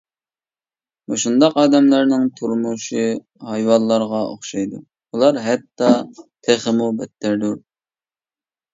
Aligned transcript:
مۇشۇنداق 1.11 1.59
ئادەملەرنىڭ 1.63 2.25
تۇرمۇشى 2.39 3.05
ھايۋانلارغا 3.51 4.25
ئوخشايدۇ، 4.33 4.83
ئۇلار 4.89 5.41
ھەتتا 5.51 5.95
تېخىمۇ 6.51 6.93
بەتتەردۇر. 7.01 7.59